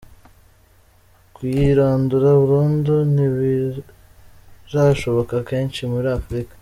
[1.35, 6.53] Kuyirandura burundu ntibirashoboka henshi muri Afrika.